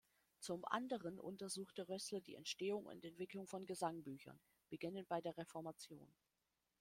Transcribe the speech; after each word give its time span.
Zum 0.39 0.65
anderen 0.65 1.19
untersuchte 1.19 1.87
Rößler 1.87 2.21
die 2.21 2.33
Entstehung 2.33 2.87
und 2.87 3.05
Entwicklung 3.05 3.45
von 3.45 3.67
Gesangbüchern, 3.67 4.39
beginnend 4.71 5.07
bei 5.07 5.21
der 5.21 5.37
Reformation. 5.37 6.11